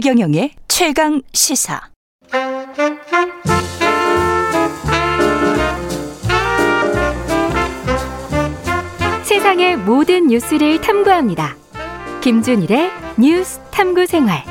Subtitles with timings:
[0.00, 1.80] 최경영의 최강 시사.
[9.24, 11.56] 세상의 모든 뉴스를 탐구합니다.
[12.20, 14.44] 김준일의 뉴스 탐구 생활.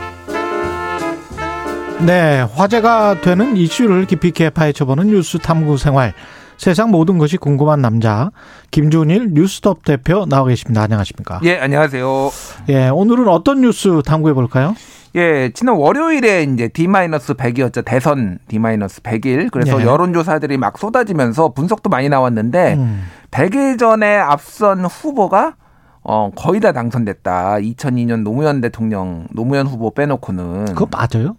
[2.05, 6.14] 네, 화제가 되는 이슈를 깊이 있게 파헤쳐보는 뉴스 탐구 생활.
[6.58, 8.31] 세상 모든 것이 궁금한 남자
[8.72, 10.81] 김준일 뉴스톱 대표 나와 계십니다.
[10.81, 11.39] 안녕하십니까?
[11.44, 12.31] 예, 안녕하세요.
[12.67, 14.75] 예, 오늘은 어떤 뉴스 탐구해 볼까요?
[15.17, 17.84] 예, 지난 월요일에 이제 D-100이었죠.
[17.84, 19.49] 대선 D-100일.
[19.52, 19.85] 그래서 예.
[19.85, 25.55] 여론조사들이 막 쏟아지면서 분석도 많이 나왔는데 음, 100일 전에 앞선 후보가
[26.03, 27.55] 어, 거의 다 당선됐다.
[27.55, 30.66] 2002년 노무현 대통령, 노무현 후보 빼놓고는.
[30.66, 31.36] 그거 맞아요?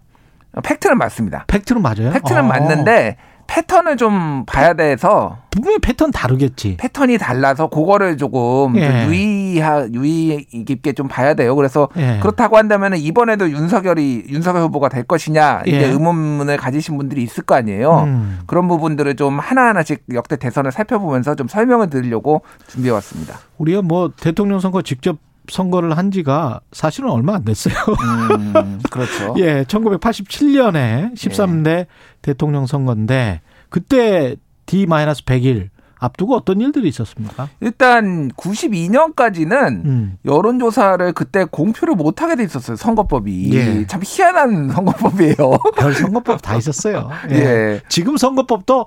[0.63, 1.45] 팩트는 맞습니다.
[1.47, 2.11] 팩트는 맞아요?
[2.13, 2.47] 팩트는 어.
[2.47, 3.17] 맞는데
[3.49, 6.77] 패턴을 좀 봐야 돼서 분명히 패턴 다르겠지.
[6.79, 8.87] 패턴이 달라서 그거를 조금 예.
[8.87, 11.57] 좀 유의하 유의 깊게 좀 봐야 돼요.
[11.57, 12.19] 그래서 예.
[12.21, 15.87] 그렇다고 한다면 이번에도 윤석열이 윤석열 후보가 될 것이냐 이제 예.
[15.87, 18.05] 의문문을 가지신 분들이 있을 거 아니에요.
[18.05, 18.41] 음.
[18.47, 23.39] 그런 부분들을 좀 하나하나씩 역대 대선을 살펴보면서 좀 설명을 드리려고 준비해 왔습니다.
[23.57, 25.17] 우리가 뭐 대통령 선거 직접
[25.51, 27.75] 선거를 한 지가 사실은 얼마 안 됐어요.
[27.75, 29.35] 음, 그렇죠.
[29.39, 31.87] 예, 1987년에 13대
[32.23, 35.69] 대통령 선거인데 그때 D-100일
[36.01, 37.49] 앞두고 어떤 일들이 있었습니까?
[37.61, 40.19] 일단 92년까지는 음.
[40.25, 42.77] 여론조사를 그때 공표를 못 하게 돼 있었어요.
[42.77, 43.87] 선거법이 예.
[43.87, 45.35] 참 희한한 선거법이에요.
[45.77, 47.11] 별 선거법 다 있었어요.
[47.31, 47.35] 예.
[47.35, 47.81] 예.
[47.89, 48.87] 지금 선거법도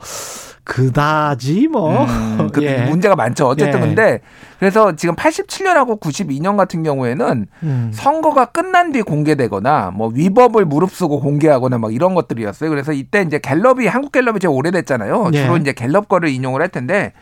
[0.63, 2.05] 그다지 뭐.
[2.05, 2.85] 음, 그 예.
[2.85, 3.47] 문제가 많죠.
[3.47, 3.85] 어쨌든 예.
[3.85, 4.19] 근데
[4.59, 7.91] 그래서 지금 87년하고 92년 같은 경우에는 음.
[7.93, 12.69] 선거가 끝난 뒤 공개되거나 뭐 위법을 무릅쓰고 공개하거나 막 이런 것들이었어요.
[12.69, 15.31] 그래서 이때 이제 갤럽이 한국 갤럽이 제일 오래됐잖아요.
[15.33, 15.41] 예.
[15.41, 17.13] 주로 이제 갤럽 거를 인용을 할 텐데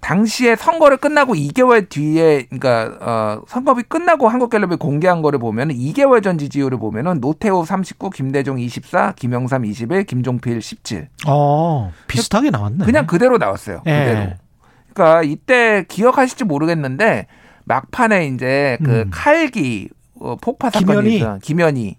[0.00, 6.38] 당시에 선거를 끝나고 2개월 뒤에 그러니까 어 선거비 끝나고 한국갤럽이 공개한 거를 보면은 2개월 전
[6.38, 11.08] 지지율을 보면은 노태우 39, 김대중 24, 김영삼 21, 김종필 17.
[11.26, 12.84] 어, 비슷하게 나왔네.
[12.84, 13.82] 그냥 그대로 나왔어요.
[13.86, 13.98] 예.
[13.98, 14.30] 그대로.
[14.94, 17.26] 그러니까 이때 기억하실지 모르겠는데
[17.64, 19.10] 막판에 이제 그 음.
[19.12, 19.88] 칼기
[20.18, 21.16] 어, 폭파 사건이 김현희?
[21.16, 21.38] 있어.
[21.42, 21.96] 김현희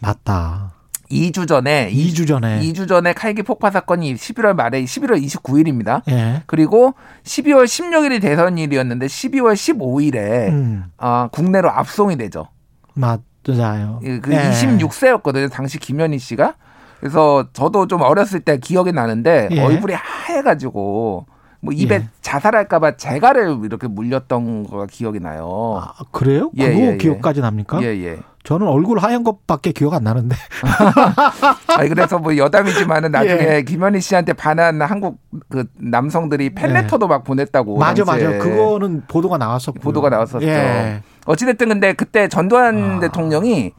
[0.00, 0.74] 맞다.
[1.10, 2.60] 2주 전에 2주 전에.
[2.60, 6.02] 2주 전에 칼기 폭파 사건이 11월 말에 11월 29일입니다.
[6.10, 6.42] 예.
[6.46, 6.94] 그리고
[7.24, 10.84] 12월 16일이 대선일이었는데 12월 15일에 음.
[10.98, 12.48] 아, 국내로 압송이 되죠.
[12.94, 14.00] 맞아요.
[14.02, 14.50] 그 예.
[14.50, 15.50] 26세였거든요.
[15.50, 16.54] 당시 김현희 씨가.
[17.00, 19.60] 그래서 저도 좀 어렸을 때 기억이 나는데 예.
[19.60, 21.26] 얼굴이 하얘가지고
[21.60, 22.08] 뭐 입에 예.
[22.22, 25.80] 자살할까봐 재갈을 이렇게 물렸던 거가 기억이 나요.
[25.80, 26.50] 아, 그래요?
[26.56, 26.96] 예, 그거 예, 예.
[26.96, 27.82] 기억까지 납니까?
[27.82, 28.18] 예, 예.
[28.42, 30.34] 저는 얼굴 하얀 것밖에 기억 안 나는데.
[31.76, 33.62] 아니, 그래서 뭐 여담이지만은 나중에 예.
[33.62, 35.18] 김현희 씨한테 반한 한국
[35.50, 37.76] 그 남성들이 팬레터도 막 보냈다고.
[37.76, 38.26] 맞아, 당시에.
[38.26, 38.38] 맞아.
[38.38, 39.80] 그거는 보도가 나왔었고.
[39.80, 40.46] 보도가 나왔었죠.
[40.46, 41.02] 예.
[41.26, 43.00] 어찌됐든 근데 그때 전두환 아.
[43.00, 43.72] 대통령이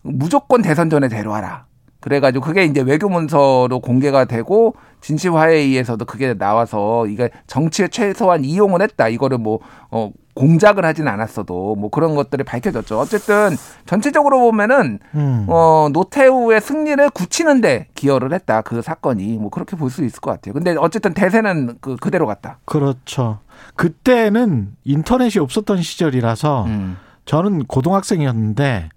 [0.00, 1.67] 무조건 대선 전에 데려와라.
[2.00, 9.08] 그래가지고 그게 이제 외교문서로 공개가 되고 진실화해에서도 그게 나와서 이게 정치에 최소한 이용을 했다.
[9.08, 9.58] 이거를 뭐,
[9.90, 12.96] 어, 공작을 하진 않았어도 뭐 그런 것들이 밝혀졌죠.
[13.00, 15.46] 어쨌든 전체적으로 보면은 음.
[15.48, 18.62] 어, 노태우의 승리를 굳히는데 기여를 했다.
[18.62, 20.52] 그 사건이 뭐 그렇게 볼 수 있을 것 같아요.
[20.54, 22.60] 근데 어쨌든 대세는 그, 그대로 갔다.
[22.66, 23.40] 그렇죠.
[23.74, 26.96] 그때는 인터넷이 없었던 시절이라서 음.
[27.24, 28.90] 저는 고등학생이었는데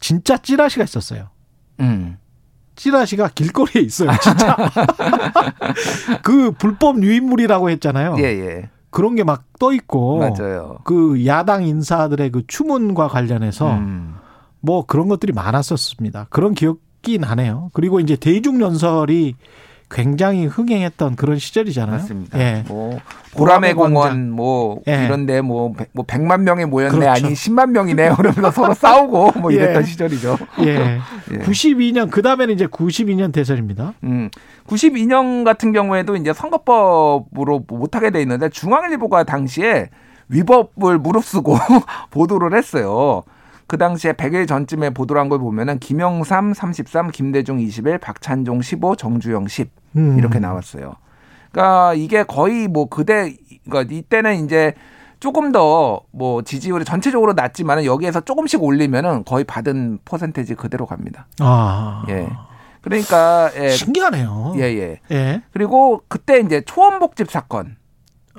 [0.00, 1.28] 진짜 찌라시가 있었어요.
[1.78, 2.16] 음.
[2.80, 4.56] 찌라시가 길거리에 있어요, 진짜.
[6.22, 8.16] 그 불법 유인물이라고 했잖아요.
[8.18, 8.70] 예, 예.
[8.90, 10.18] 그런 게 막 떠 있고.
[10.18, 10.78] 맞아요.
[10.84, 14.14] 그 야당 인사들의 그 추문과 관련해서 음.
[14.60, 16.28] 뭐 그런 것들이 많았었습니다.
[16.30, 17.68] 그런 기억이 나네요.
[17.74, 19.34] 그리고 이제 대중연설이
[19.90, 21.96] 굉장히 흥행했던 그런 시절이잖아요.
[21.96, 22.38] 맞습니다.
[22.38, 22.64] 예.
[22.68, 23.00] 뭐
[23.32, 25.04] 보람의 공원 뭐 예.
[25.04, 27.10] 이런데 뭐, 백- 뭐 100만 명이 모였네 그렇죠.
[27.10, 29.86] 아니 10만 명이네 그러면서 서로 싸우고 뭐 이랬던 예.
[29.86, 30.38] 시절이죠.
[30.60, 30.98] 예.
[31.32, 31.38] 예.
[31.40, 33.94] 92년 그 다음에는 이제 92년 대선입니다.
[34.04, 34.30] 음.
[34.68, 39.90] 92년 같은 경우에도 이제 선거법으로 못 하게 돼 있는데 중앙일보가 당시에
[40.28, 41.56] 위법을 무릅쓰고
[42.12, 43.22] 보도를 했어요.
[43.70, 49.46] 그 당시에 100일 전쯤에 보도를 한 걸 보면은 김영삼 33, 김대중 21, 박찬종 15, 정주영
[49.46, 50.18] 10 음.
[50.18, 50.94] 이렇게 나왔어요.
[51.52, 53.36] 그러니까 이게 거의 뭐 그대
[53.68, 54.74] 그러니까 이때는 이제
[55.20, 61.28] 조금 더 뭐 지지율이 전체적으로 낮지만은 여기에서 조금씩 올리면은 거의 받은 퍼센테이지 그대로 갑니다.
[61.38, 62.04] 아.
[62.08, 62.28] 예.
[62.80, 63.68] 그러니까 예.
[63.68, 64.54] 신기하네요.
[64.56, 65.00] 예, 예.
[65.12, 65.42] 예.
[65.52, 67.76] 그리고 그때 이제 초원복집 사건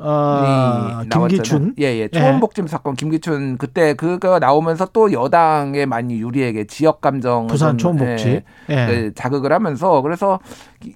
[0.04, 1.76] 아, 김기춘.
[1.80, 2.08] 예, 예.
[2.08, 8.28] 초원복집 사건 김기춘 그때 그거 나오면서 또 여당에 많이 유리하게 지역 감정 부산 어떤, 초원복지.
[8.30, 8.86] 예, 예.
[8.88, 10.40] 그 자극을 하면서 그래서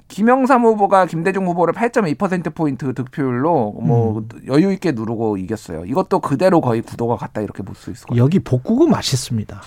[0.07, 4.27] 김영삼 후보가 김대중 후보를 8.2%포인트 득표율로 뭐 음.
[4.47, 5.85] 여유 있게 누르고 이겼어요.
[5.85, 8.23] 이것도 그대로 거의 구도가 같다 이렇게 볼 수 있을 것 같아요.
[8.23, 9.61] 여기 복국은 맛있습니다.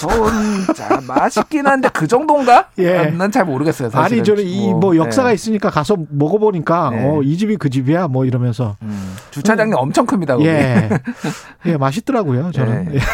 [0.00, 2.68] 전 자, 맛있긴 한데 그 정도인가?
[2.78, 3.06] 예.
[3.10, 3.90] 난 잘 모르겠어요.
[3.90, 4.18] 사실은.
[4.20, 5.34] 아니 저는 이뭐 뭐 역사가 네.
[5.34, 7.04] 있으니까 가서 먹어보니까 네.
[7.08, 9.76] 어, 이 집이 그 집이야 뭐 이러면서 음, 주차장이 음.
[9.78, 10.36] 엄청 큽니다.
[10.36, 10.46] 거기.
[10.46, 10.88] 예,
[11.66, 12.52] 예 맛있더라고요.
[12.52, 12.92] 저는.
[12.92, 12.98] 네.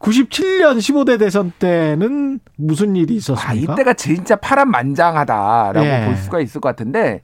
[0.00, 3.72] 97년 15대 대선 때는 무슨 일이 있었습니까?
[3.72, 6.04] 아, 이때가 진짜 파란만장하다라고 예.
[6.06, 7.20] 볼 수가 있을 것 같은데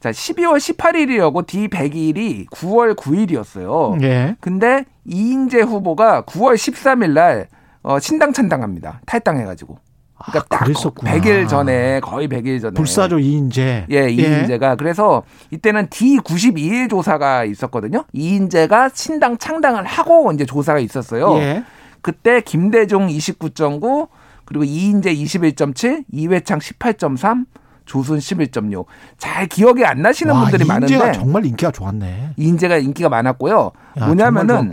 [0.00, 4.02] 자, 12월 18일이라고 D100일이 9월 9일이었어요.
[4.02, 4.36] 예.
[4.40, 7.48] 근데 이인재 후보가 9월 13일 날
[7.82, 9.00] 어, 신당 찬당합니다.
[9.06, 9.78] 탈당해가지고.
[10.18, 13.86] 그러니까 아, 딱 100일 전에 거의 100일 전에 불사조 이인재.
[13.90, 14.76] 예, 이인재가 예.
[14.76, 18.04] 그래서 이때는 D92일 조사가 있었거든요.
[18.12, 21.36] 이인재가 신당 창당을 하고 이제 조사가 있었어요.
[21.38, 21.64] 예.
[22.00, 24.08] 그때 김대중 29.9
[24.46, 27.44] 그리고 이인재 21.7, 이회창 18.3
[27.86, 28.84] 조선 11.6.
[29.16, 32.32] 잘 기억이 안 나시는 와, 분들이 많은데 정말 인기가 좋았네.
[32.36, 33.70] 이인재가 인기가 많았고요.
[33.98, 34.72] 야, 뭐냐면은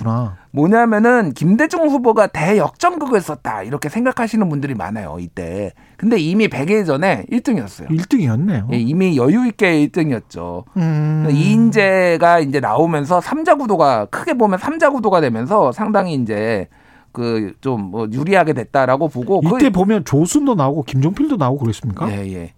[0.52, 5.74] 뭐냐면은 김대중 후보가 대역전극을 썼다 이렇게 생각하시는 분들이 많아요 이때.
[5.96, 7.88] 근데 이미 100일 전에 1등이었어요.
[7.90, 8.74] 1등이었네요.
[8.74, 10.66] 예, 이미 여유 있게 1등이었죠.
[10.78, 11.28] 음.
[11.32, 16.68] 이인재가 이제 나오면서 3자 구도가 크게 보면 3자 구도가 되면서 상당히 이제
[17.14, 22.12] 그좀뭐 유리하게 됐다라고 보고 이때 보면 조순도 나오고 김종필도 나오고 그랬습니까?
[22.12, 22.54] 예, 예.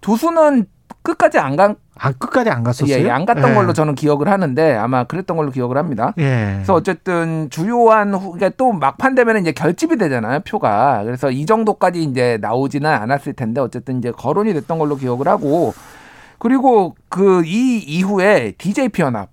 [0.00, 0.66] 조수는
[1.02, 1.76] 끝까지 안 간.
[1.98, 2.94] 아, 끝까지 안 갔었어요?
[2.94, 3.54] 예, 예안 갔던 예.
[3.54, 6.12] 걸로 저는 기억을 하는데 아마 그랬던 걸로 기억을 합니다.
[6.18, 6.52] 예.
[6.56, 11.02] 그래서 어쨌든 주요한 후, 그러니까 또 막판 되면 이제 결집이 되잖아요, 표가.
[11.04, 15.72] 그래서 이 정도까지 이제 나오지는 않았을 텐데 어쨌든 이제 거론이 됐던 걸로 기억을 하고
[16.38, 19.30] 그리고 그 이 이후에 DJP 연합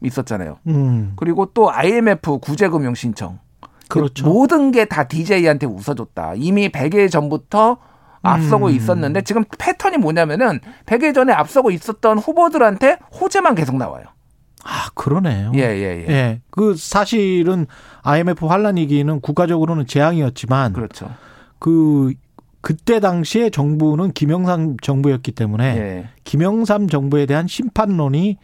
[0.00, 0.58] 있었잖아요.
[0.66, 1.12] 음.
[1.16, 3.38] 그리고 또 IMF 구제금융 신청.
[3.92, 4.26] 그렇죠.
[4.26, 6.34] 모든 게 다 DJ한테 웃어줬다.
[6.36, 7.78] 이미 100일 전부터
[8.22, 8.72] 앞서고 음.
[8.72, 14.04] 있었는데 지금 패턴이 뭐냐면은 100일 전에 앞서고 있었던 후보들한테 호재만 계속 나와요.
[14.64, 15.50] 아, 그러네요.
[15.56, 16.12] 예, 예, 예.
[16.12, 16.40] 예.
[16.50, 17.66] 그 사실은
[18.02, 21.10] IMF 환란 위기는 국가적으로는 재앙이었지만 그렇죠.
[21.58, 22.12] 그
[22.60, 26.08] 그때 당시에 정부는 김영삼 정부였기 때문에 예.
[26.22, 28.38] 김영삼 정부에 대한 심판론이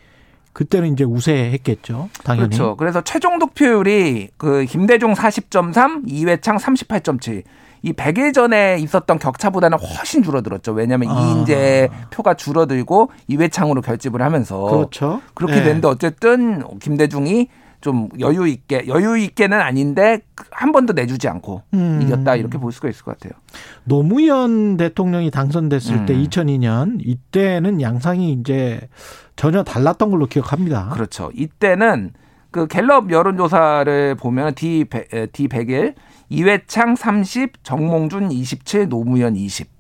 [0.59, 2.09] 그때는 이제 우세했겠죠.
[2.25, 2.49] 당연히.
[2.49, 2.77] 그렇죠.
[2.77, 7.45] 그래서 최종 득표율이 그 김대중 40.3, 이회창 38.7.
[7.83, 10.73] 이 100일 전에 있었던 격차보다는 훨씬 줄어들었죠.
[10.73, 11.21] 왜냐하면 아.
[11.21, 15.23] 이인재 표가 줄어들고 이회창으로 결집을 하면서 그렇죠.
[15.35, 15.63] 그렇게 네.
[15.63, 17.47] 됐는데 어쨌든 김대중이
[17.81, 20.21] 좀 여유 있게 여유 있게는 아닌데
[20.51, 22.01] 한 번도 내주지 않고 음.
[22.03, 23.39] 이겼다 이렇게 볼 수가 있을 것 같아요.
[23.85, 26.07] 노무현 대통령이 당선됐을 음.
[26.07, 28.81] 때 2002년 이때는 양상이 이제
[29.37, 30.89] 전혀 달랐던 걸로 기억합니다.
[30.91, 31.31] 그렇죠.
[31.35, 32.13] 이때는
[32.51, 34.85] 그 갤럽 여론조사를 보면 D
[35.33, 35.95] D 100일
[36.31, 39.71] 이회창 30, 정몽준 27, 노무현 20.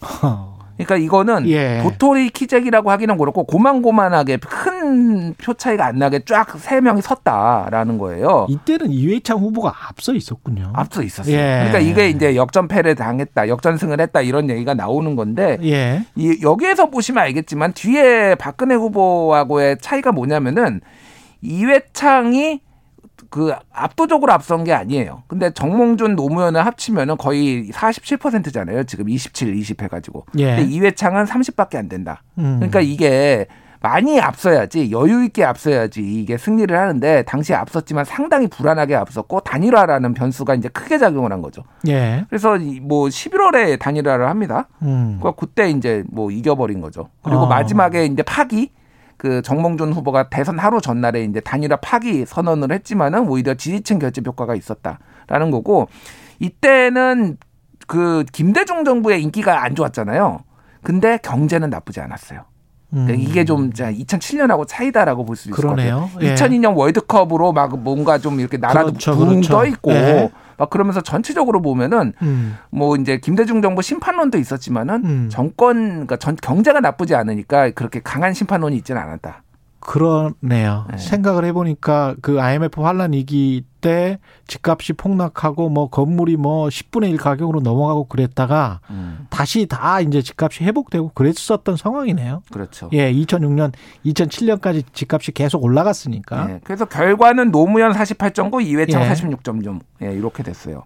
[0.78, 1.80] 그러니까 이거는 예.
[1.82, 8.46] 도토리 키재기라고 하기는 그렇고 고만고만하게 큰 표 차이가 안 나게 쫙 세 명이 섰다라는 거예요.
[8.48, 10.72] 이때는 이회창 후보가 앞서 있었군요.
[10.74, 11.34] 앞서 있었어요.
[11.34, 11.64] 예.
[11.68, 16.04] 그러니까 이게 이제 역전패를 당했다, 역전승을 했다 이런 얘기가 나오는 건데 예.
[16.16, 20.80] 이 여기에서 보시면 알겠지만 뒤에 박근혜 후보하고의 차이가 뭐냐면은
[21.42, 22.60] 이회창이
[23.30, 25.22] 그 압도적으로 앞선 게 아니에요.
[25.26, 28.84] 근데 정몽준 노무현을 합치면은 거의 47%잖아요.
[28.84, 30.26] 지금 27, 20 해가지고.
[30.38, 30.56] 예.
[30.56, 32.22] 근데 이회창은 30밖에 안 된다.
[32.38, 32.56] 음.
[32.56, 33.46] 그러니까 이게
[33.80, 40.54] 많이 앞서야지 여유 있게 앞서야지 이게 승리를 하는데 당시에 앞섰지만 상당히 불안하게 앞섰고 단일화라는 변수가
[40.56, 41.62] 이제 크게 작용을 한 거죠.
[41.86, 42.24] 예.
[42.28, 44.68] 그래서 뭐 11월에 단일화를 합니다.
[44.82, 45.18] 음.
[45.20, 47.08] 그러니까 그때 이제 뭐 이겨버린 거죠.
[47.22, 47.46] 그리고 어.
[47.46, 48.70] 마지막에 이제 파기
[49.18, 54.54] 그 정몽준 후보가 대선 하루 전날에 이제 단일화 파기 선언을 했지만은 오히려 지지층 결집 효과가
[54.54, 55.88] 있었다라는 거고
[56.38, 57.36] 이때는
[57.86, 60.40] 그 김대중 정부의 인기가 안 좋았잖아요.
[60.82, 62.44] 근데 경제는 나쁘지 않았어요.
[62.90, 63.20] 그러니까 음.
[63.20, 65.96] 이게 좀 2007년하고 차이다라고 볼 수 있을 그러네요.
[65.96, 66.30] 것 같아요.
[66.30, 66.34] 예.
[66.34, 69.64] 2002년 월드컵으로 막 뭔가 좀 이렇게 나라도 그렇죠, 붕떠 그렇죠.
[69.66, 70.30] 있고 예.
[70.58, 72.58] 막 그러면서 전체적으로 보면은 음.
[72.70, 75.28] 뭐 이제 김대중 정부 심판론도 있었지만은 음.
[75.30, 79.42] 정권 그러니까 전 경제가 나쁘지 않으니까 그렇게 강한 심판론이 있지는 않았다.
[79.88, 80.84] 그러네요.
[80.90, 80.98] 네.
[80.98, 87.60] 생각을 해보니까 그 IMF 환란 위기 때 집값이 폭락하고 뭐 건물이 뭐 10분의 1 가격으로
[87.60, 89.26] 넘어가고 그랬다가 음.
[89.30, 92.42] 다시 다 이제 집값이 회복되고 그랬었던 상황이네요.
[92.52, 92.90] 그렇죠.
[92.92, 93.72] 예, 2006년,
[94.04, 96.46] 2007년까지 집값이 계속 올라갔으니까.
[96.46, 96.60] 네.
[96.64, 99.08] 그래서 결과는 노무현 48.9, 이회창 예.
[99.08, 99.80] 46.6.
[100.02, 100.82] 예, 이렇게 됐어요.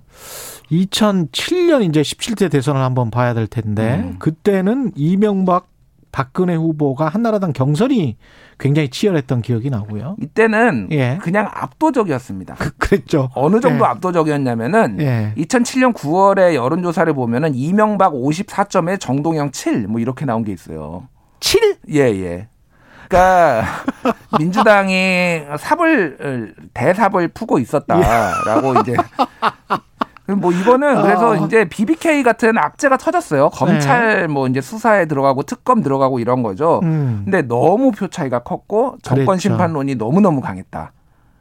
[0.71, 4.17] 2007년 이제 17대 대선을 한번 봐야 될 텐데 음.
[4.21, 5.72] 그때는 이명박
[6.13, 8.19] 박근혜 후보가 한나라당 경선이
[8.59, 10.17] 굉장히 치열했던 기억이 나고요.
[10.21, 11.19] 이때는 예.
[11.23, 12.55] 그냥 압도적이었습니다.
[12.57, 13.31] 그, 그랬죠.
[13.35, 13.89] 어느 정도 예.
[13.89, 15.35] 압도적이었냐면은 예.
[15.39, 21.09] 2007년 9월에 여론조사를 보면은 이명박 54점에 정동영 7 뭐 이렇게 나온 게 있어요.
[21.41, 21.79] 7?
[21.91, 22.49] 예, 예.
[23.09, 23.65] 그러니까
[24.39, 28.95] 민주당이 삽을 대삽을 푸고 있었다라고 이제
[30.29, 31.37] 뭐 이거는 그래서 어.
[31.37, 33.51] 이제 BBK 같은 악재가 터졌어요.
[33.51, 36.81] 검찰 뭐 이제 수사에 들어가고 특검 들어가고 이런 거죠.
[36.85, 37.23] 음.
[37.25, 39.39] 근데 너무 표 차이가 컸고 정권.
[39.39, 40.93] 심판론이 너무 너무 강했다.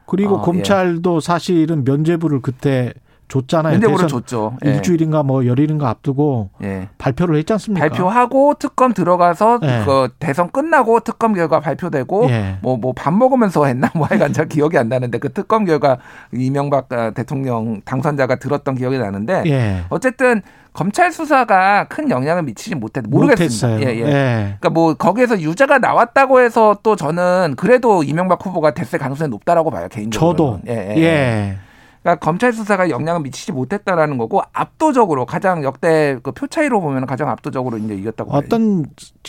[0.06, 2.92] 그리고 어, 검찰도 사실은 면죄부를 그때
[3.32, 3.80] 줬잖아요.
[3.80, 4.56] 대선 줬죠.
[4.66, 4.70] 예.
[4.70, 6.88] 일주일인가 뭐 열일인가 앞두고 예.
[6.98, 7.88] 발표를 했지 않습니까?
[7.88, 9.82] 발표하고 특검 들어가서 예.
[9.86, 12.58] 그 대선 끝나고 특검 결과 발표되고 예.
[12.60, 15.96] 뭐뭐 밥 먹으면서 했나 뭐 하여간 잘 기억이 안 나는데 그 특검 결과
[16.32, 19.84] 이명박 아, 대통령 당선자가 들었던 기억이 나는데 예.
[19.88, 20.42] 어쨌든
[20.74, 23.88] 검찰 수사가 큰 영향을 미치지 못했 모르겠습니다.
[23.88, 24.00] 예, 예.
[24.00, 24.56] 예.
[24.58, 29.88] 그러니까 뭐 거기에서 유죄가 나왔다고 해서 또 저는 그래도 이명박 후보가 됐을 가능성이 높다라고 봐요
[29.90, 30.30] 개인적으로.
[30.32, 31.02] 저도 예, 예.
[31.02, 31.58] 예.
[32.02, 37.28] 그러니까 검찰 수사가 영향을 미치지 못했다라는 거고 압도적으로 가장 역대 그 표 차이로 보면 가장
[37.28, 38.32] 압도적으로 이제 이겼다고.
[38.34, 38.84] 어떤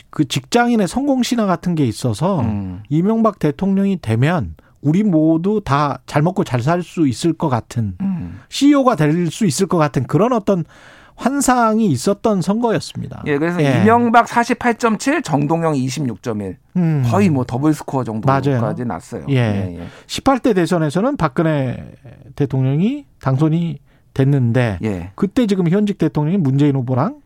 [0.10, 2.82] 그 직장인의 성공 신화 같은 게 있어서 음.
[2.90, 8.42] 이명박 대통령이 되면 우리 모두 다 잘 먹고 잘 살 수 있을 것 같은 음.
[8.50, 10.66] CEO가 될 수 있을 것 같은 그런 어떤
[11.16, 13.24] 환상이 있었던 선거였습니다.
[13.28, 13.82] 예, 그래서 예.
[13.82, 16.56] 이명박 48.7, 정동영 26.1.
[16.76, 17.04] 음.
[17.06, 18.86] 거의 뭐 더블 스코어 정도까지.
[18.86, 19.26] 났어요.
[19.30, 19.88] 예.
[20.08, 21.94] 18대 대선에서는 박근혜
[22.36, 23.80] 대통령이 당선이
[24.14, 25.12] 됐는데 예.
[25.16, 27.22] 그때 지금 현직 대통령이 문재인 후보랑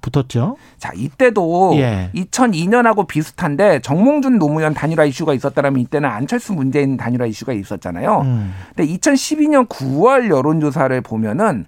[0.00, 0.56] 붙었죠.
[0.78, 2.10] 자, 이때도 예.
[2.14, 8.22] 2002년하고 비슷한데 정몽준 노무현 단일화 이슈가 있었다면 이때는 안철수 문재인 단일화 이슈가 있었잖아요.
[8.22, 8.54] 음.
[8.74, 11.66] 근데 2012년 9월 여론조사를 보면은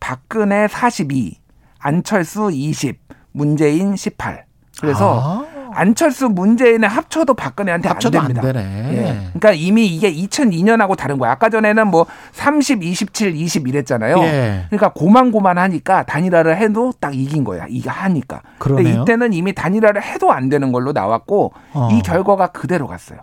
[0.00, 1.38] 박근혜 42,
[1.78, 2.98] 안철수 20,
[3.32, 4.44] 문재인 18.
[4.80, 8.52] 그래서 아, 안철수 문재인을 합쳐도 박근혜한테 합쳐도 안안 됩니다.
[8.52, 8.92] 되네.
[8.92, 9.02] 예.
[9.32, 11.30] 그러니까 이미 이게 2002년하고 다른 거야.
[11.30, 14.18] 아까 전에는 뭐 30, 27, 20 이랬잖아요.
[14.20, 14.64] 예.
[14.68, 17.66] 그러니까 고만고만하니까 단일화를 해도 딱 이긴 거야.
[17.68, 18.42] 이게 하니까.
[18.58, 19.02] 그러네요.
[19.02, 21.88] 이때는 이미 단일화를 해도 안 되는 걸로 나왔고 어.
[21.92, 23.20] 이 결과가 그대로 갔어요.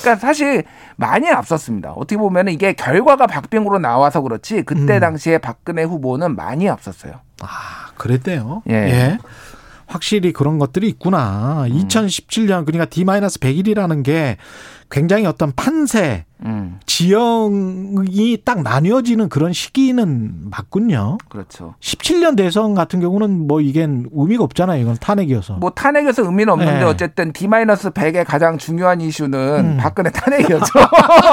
[0.00, 0.64] 그러니까 사실
[0.96, 1.92] 많이 앞섰습니다.
[1.92, 5.00] 어떻게 보면 이게 결과가 박빙으로 나와서 그렇지 그때 음.
[5.00, 7.14] 당시에 박근혜 후보는 많이 앞섰어요.
[7.42, 8.62] 아, 그랬대요.
[8.68, 9.18] 예.
[9.86, 11.64] 확실히 그런 것들이 있구나.
[11.66, 11.72] 음.
[11.72, 14.36] 2017년 그러니까 D-100일이라는 게
[14.90, 21.18] 굉장히 어떤 판세, 음, 지형이 딱 나뉘어지는 그런 시기는 맞군요.
[21.28, 21.74] 그렇죠.
[21.80, 24.80] 17년 대선 같은 경우는 뭐 이게 의미가 없잖아요.
[24.82, 25.54] 이건 탄핵이어서.
[25.54, 26.84] 뭐 탄핵에서 의미는 없는데 네.
[26.84, 29.76] 어쨌든 D-100의 가장 중요한 이슈는 음.
[29.78, 30.72] 박근혜 탄핵이었죠.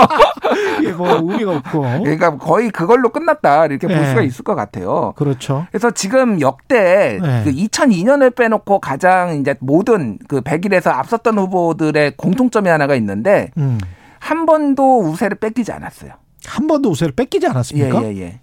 [0.82, 1.82] 이게 뭐 의미가 없고.
[1.82, 4.10] 그러니까 거의 그걸로 끝났다 이렇게 볼 네.
[4.10, 5.14] 수가 있을 것 같아요.
[5.16, 5.66] 그렇죠.
[5.72, 7.42] 그래서 지금 역대 네.
[7.44, 13.78] 그 2002년을 빼놓고 가장 이제 모든 그 100일에서 앞섰던 후보들의 공통점이 하나가 있는데 음.
[14.22, 16.12] 한 번도 우세를 뺏기지 않았어요.
[16.46, 18.04] 한 번도 우세를 뺏기지 않았습니까?
[18.04, 18.40] 예, 예, 예.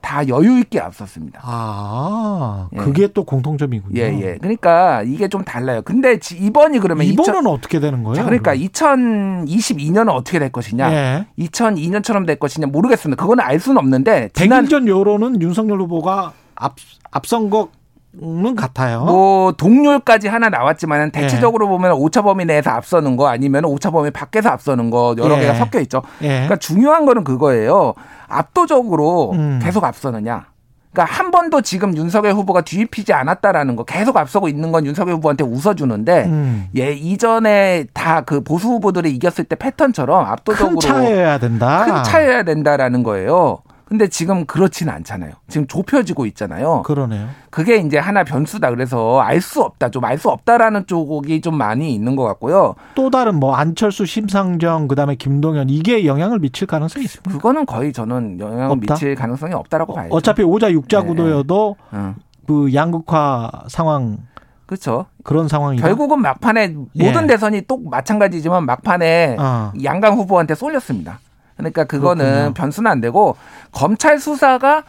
[0.00, 1.40] 다 여유 있게 앞섰습니다.
[1.44, 2.76] 아, 예.
[2.78, 4.00] 그게 또 공통점이군요.
[4.00, 4.38] 예, 예.
[4.38, 5.82] 그러니까 이게 좀 달라요.
[5.82, 8.16] 근데 지- 이번이 그러면 이번은 2000 어떻게 되는 거예요?
[8.16, 10.92] 자, 그러니까 2022년은 어떻게 될 것이냐?
[10.92, 11.26] 예.
[11.38, 13.20] 2002년처럼 될 것이냐 모르겠습니다.
[13.22, 16.74] 그거는 알 수는 없는데 지난 백일전 여론은 윤석열 후보가 앞
[17.12, 17.68] 앞선 거
[18.12, 19.04] 는 같아요.
[19.04, 21.20] 뭐 동률까지 하나 나왔지만 예.
[21.20, 25.40] 대체적으로 보면 오차 범위 내에서 앞서는 거 아니면 오차 범위 밖에서 앞서는 거 여러 예.
[25.42, 26.02] 개가 섞여 있죠.
[26.22, 26.28] 예.
[26.28, 27.94] 그러니까 중요한 거는 그거예요.
[28.26, 29.60] 압도적으로 음.
[29.62, 30.46] 계속 앞서느냐.
[30.92, 35.44] 그러니까 한 번도 지금 윤석열 후보가 뒤집히지 않았다라는 거 계속 앞서고 있는 건 윤석열 후보한테
[35.44, 36.68] 웃어주는데 음.
[36.76, 41.84] 예 이전에 다 그 보수 후보들이 이겼을 때 패턴처럼 압도적으로 큰 차여야 된다.
[41.84, 43.58] 큰 차여야 된다라는 거예요.
[43.90, 45.32] 근데 지금 그렇지는 않잖아요.
[45.48, 46.82] 지금 좁혀지고 있잖아요.
[46.82, 47.26] 그러네요.
[47.50, 48.70] 그게 이제 하나 변수다.
[48.70, 49.90] 그래서 알 수 없다.
[49.90, 52.76] 좀 알 수 없다라는 쪽이 좀 많이 있는 것 같고요.
[52.94, 57.32] 또 다른 뭐 안철수, 심상정, 그다음에 김동연 이게 영향을 미칠 가능성이 있습니다.
[57.32, 58.94] 그거는 거의 저는 영향을 없다?
[58.94, 60.14] 미칠 가능성이 없다라고 봐야죠.
[60.14, 61.06] 어차피 오자 육자 네.
[61.08, 62.14] 구도여도 응.
[62.46, 64.18] 그 양극화 상황
[64.66, 65.06] 그렇죠.
[65.24, 65.84] 그런 상황이다.
[65.84, 67.04] 결국은 막판에 예.
[67.04, 69.72] 모든 대선이 또 마찬가지지만 막판에 어.
[69.82, 71.18] 양강 후보한테 쏠렸습니다.
[71.60, 72.54] 그러니까 그거는 그렇군요.
[72.54, 73.36] 변수는 안 되고
[73.72, 74.84] 검찰 수사가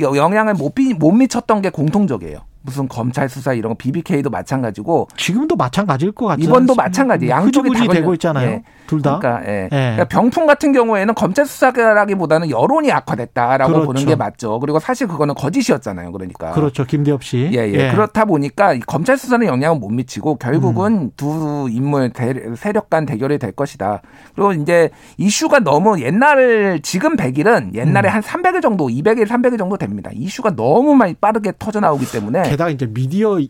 [0.00, 2.38] 여- 영향을 못, 비- 못 미쳤던 게 공통적이에요.
[2.64, 6.44] 무슨 검찰 수사 이런 거 BBK도 마찬가지고 지금도 마찬가지일 것 같아요.
[6.44, 7.28] 이번도 마찬가지.
[7.28, 8.48] 양쪽이 다 흐지부지 걸려- 되고 있잖아요.
[8.50, 8.62] 예.
[8.86, 9.18] 둘 다.
[9.18, 9.64] 그러니까, 예.
[9.64, 9.68] 예.
[9.68, 13.86] 그러니까 병풍 같은 경우에는 검찰 수사라기보다는 여론이 악화됐다라고 그렇죠.
[13.86, 14.60] 보는 게 맞죠.
[14.60, 16.12] 그리고 사실 그거는 거짓이었잖아요.
[16.12, 16.52] 그러니까.
[16.52, 16.84] 그렇죠.
[16.84, 17.50] 김대엽 씨.
[17.52, 17.90] 예, 예.
[17.92, 21.10] 그렇다 보니까 이 검찰 수사는 영향을 못 미치고 결국은 음.
[21.16, 24.02] 두 인물 대, 세력 간 대결이 될 것이다.
[24.34, 28.14] 그리고 이제 이슈가 너무 옛날 지금 100일은 옛날에 음.
[28.14, 30.10] 한 300일 정도, 200일, 300일 정도 됩니다.
[30.12, 33.40] 이슈가 너무 많이 빠르게 터져 나오기 때문에 게다가 이제 미디어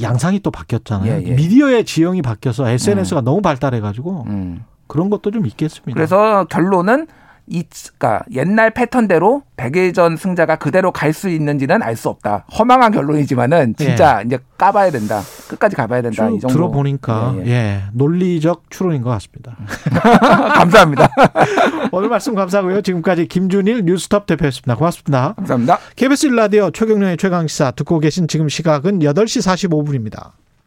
[0.00, 1.10] 양상이 또 바뀌었잖아요.
[1.10, 1.34] 예, 예.
[1.34, 4.64] 미디어의 지형이 바뀌어서 SNS가 너무 발달해가지고 음.
[4.86, 5.94] 그런 것도 좀 있겠습니다.
[5.94, 7.06] 그래서 결론은
[7.52, 7.64] 이,
[7.98, 12.46] 그러니까 옛날 패턴대로 백예전 승자가 그대로 갈 수 있는지는 알 수 없다.
[12.58, 15.20] 허망한 결론이지만은 진짜 이제 까봐야 된다.
[15.48, 16.26] 끝까지 가봐야 된다.
[16.28, 16.54] 이쭉 정도.
[16.54, 17.82] 들어보니까 예, 예, 예.
[17.92, 19.56] 논리적 추론인 것 같습니다.
[20.56, 21.10] 감사합니다.
[21.92, 22.80] 오늘 말씀 감사하고요.
[22.80, 24.74] 지금까지 김준일 뉴스톱 대표였습니다.
[24.76, 25.34] 고맙습니다.
[25.36, 25.78] 감사합니다.
[25.96, 30.30] KBS 1라디오 최경련의 최강시사 듣고 계신 지금 시각은 8시 45분입니다.